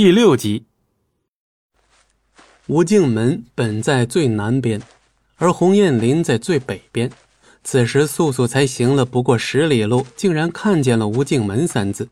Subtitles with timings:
[0.00, 0.64] 第六集，
[2.68, 4.80] 吴敬门本在最南边，
[5.36, 7.10] 而鸿雁林在最北边。
[7.62, 12.08] 此时素素才行了不过十里路，竟然看见了“吴敬门”三字。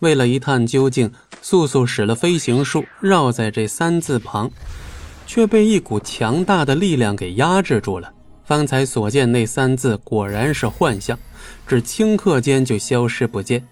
[0.00, 4.50] 为了一探究竟，素素使了飞行术，绕在这三字旁，
[5.24, 8.12] 却被一股强大的力量给压制住了。
[8.46, 11.16] 方才所见那三字果然是幻象，
[11.68, 13.64] 只顷刻间就消失不见。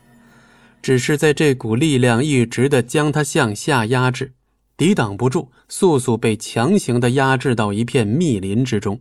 [0.87, 4.34] 只是在这股力量一直的将他向下压制，
[4.77, 9.01] 抵挡不住，素素被强行的压制到一片密林之中。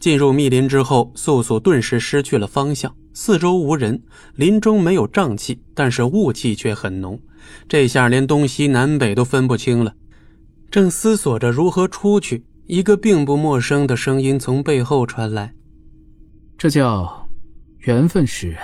[0.00, 4.02] 进入密林之后，素素顿时失去了方向，四周无人，
[4.34, 7.20] 林中没有瘴气，但是雾气却很浓，
[7.68, 9.92] 这下连东西南北都分不清了。
[10.70, 15.52] 正思索着如何出去，一个并不陌生的声音从背后传来
[16.56, 17.28] ：“这叫
[17.80, 18.62] 缘分使然。”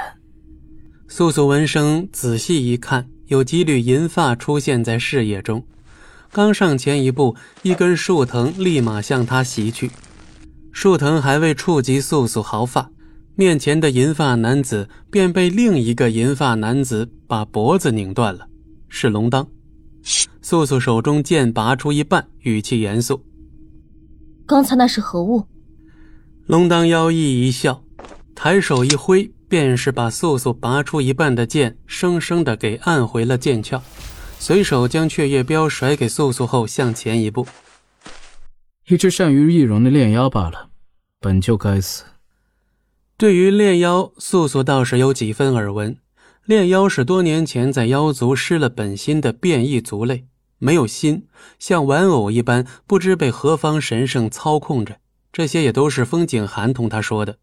[1.17, 5.65] 素素闻声，仔细一看，有几缕银发出现在视野中。
[6.33, 9.89] 刚上前一步，一根树藤立马向他袭去。
[10.73, 12.91] 树藤还未触及素素毫发，
[13.37, 18.49] 面前的银发男子便被另一个银发男子把脖子拧断了。
[18.89, 19.47] 是龙当。
[20.43, 23.25] 素素手中剑拔出一半，语气严肃
[24.45, 25.47] ：“刚才那是何物？”
[26.47, 27.85] 龙当妖异一笑，
[28.35, 29.31] 抬手一挥。
[29.49, 33.83] 便是把素素拔出一半的剑，生生的给按回了剑鞘，
[34.39, 37.47] 随手将雀月镖甩给素素后，向前一步。
[38.89, 40.69] 一只善于易容的炼妖罢了，
[41.21, 42.05] 本就该死。
[43.17, 45.97] 对于炼妖，素素倒是有几分耳闻。
[46.45, 50.27] 炼妖是多年前在妖族失了本心的变异族类，
[50.59, 51.27] 没有心，
[51.59, 54.99] 像玩偶一般，不知被何方神圣操控着。
[55.33, 57.39] 这些也都是风景寒同他说的。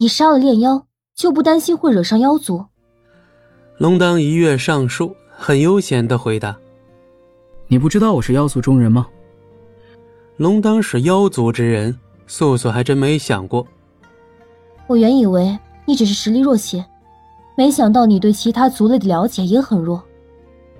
[0.00, 2.64] 你杀了炼妖，就不担心会惹上妖族？
[3.78, 6.56] 龙当一跃上树，很悠闲的回答
[7.66, 9.08] ：“你不知道我是妖族中人吗？”
[10.38, 13.66] 龙当是妖族之人，素素还真没想过。
[14.86, 16.84] 我原以为你只是实力弱些，
[17.56, 20.00] 没想到你对其他族类的了解也很弱。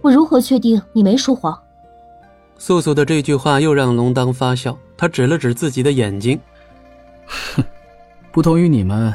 [0.01, 1.61] 我如何确定你没说谎？
[2.57, 6.39] 素素的这句话又让龙当发笑，他指了指自己的眼睛，
[7.27, 7.65] 哼。
[8.31, 9.13] 不同于你们，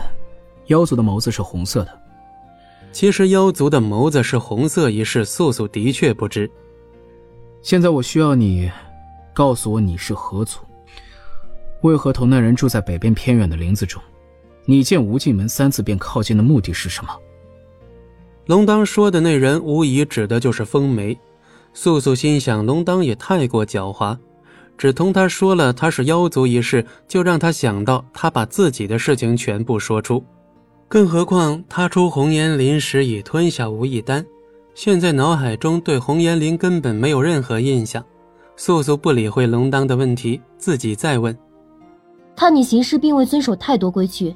[0.68, 2.00] 妖族的眸子是红色的。
[2.92, 6.50] 其实妖族的眸子是红色一事，素素的确不知。
[7.62, 8.70] 现在我需要你，
[9.34, 10.60] 告诉我你是何族，
[11.82, 14.02] 为何同那人住在北边偏远的林子中？
[14.66, 17.10] 你见无尽门三次便靠近的目的是什么？
[18.46, 21.18] 龙当说的那人无疑指的就是风梅。
[21.74, 24.18] 素素心想，龙当也太过狡猾。
[24.78, 30.24] 只同他说了他是妖族一事，就让他想到他把自己的事情全部说出。
[30.88, 34.26] 更何况他出红岩林时已吞下无意丹，
[34.76, 38.04] 现在脑海中对红岩林根本没有任何印象。
[38.56, 41.36] 素素不理会龙当的问题，自己再问
[42.36, 44.36] ：“看你行事并未遵守太多规矩，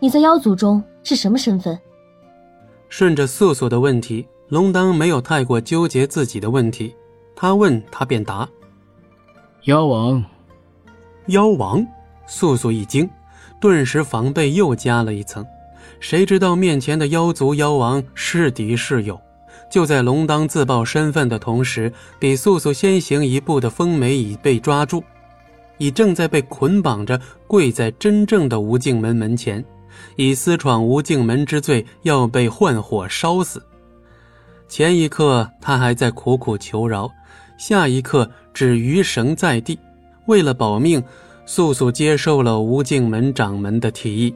[0.00, 1.78] 你在妖族中是什么身份？”
[2.90, 6.94] 顺着素素的问题，龙当没有太过纠结自己的问题，
[7.34, 8.46] 他问他便答。
[9.66, 10.24] 妖王，
[11.26, 11.86] 妖王，
[12.26, 13.08] 素素一惊，
[13.60, 15.46] 顿时防备又加了一层。
[16.00, 19.20] 谁知道面前的妖族妖王是敌是友？
[19.70, 25.00] 就在龙当自报身份的同时，比素素先行一步的风梅已被抓住，
[25.78, 29.64] 已正在被捆绑着跪在真正的无尽门门前，
[30.16, 33.62] 以私闯无尽门之罪要被换火烧死。
[34.66, 37.08] 前一刻他还在苦苦求饶。
[37.64, 39.78] 下一刻，只余绳在地。
[40.26, 41.00] 为了保命，
[41.46, 44.34] 素素接受了吴敬门掌门的提议。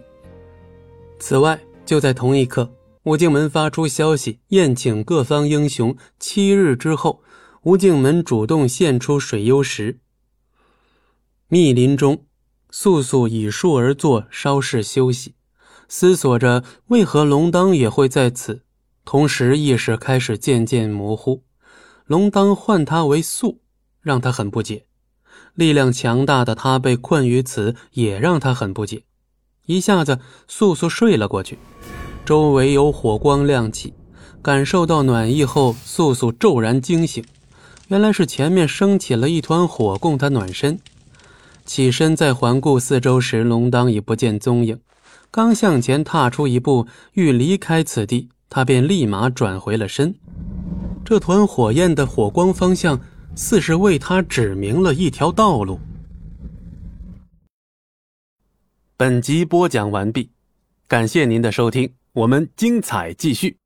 [1.18, 2.72] 此外，就在同一刻，
[3.02, 5.96] 吴敬门发出消息，宴请各方英雄。
[6.20, 7.20] 七日之后，
[7.64, 9.98] 吴敬门主动献出水幽石。
[11.48, 12.26] 密林中，
[12.70, 15.34] 素素倚树而坐，稍事休息，
[15.88, 18.62] 思索着为何龙当也会在此，
[19.04, 21.42] 同时意识开始渐渐模糊。
[22.06, 23.58] 龙当唤他为素，
[24.00, 24.84] 让他很不解；
[25.54, 29.02] 力量强大的他被困于此，也让他很不解。
[29.66, 31.58] 一下子，素素睡了过去。
[32.24, 33.92] 周围有火光亮起，
[34.40, 37.24] 感受到暖意后，素素骤然惊醒。
[37.88, 40.78] 原来是前面升起了一团火供他暖身。
[41.64, 44.78] 起身在环顾四周时，龙当已不见踪影。
[45.32, 50.14] 刚向前踏出一步，欲离开此地，他便立马转回了身。
[51.06, 53.00] 这团火焰的火光方向，
[53.36, 55.78] 似是为他指明了一条道路。
[58.96, 60.28] 本集播讲完毕，
[60.88, 63.56] 感谢您的收听，我们精彩继续。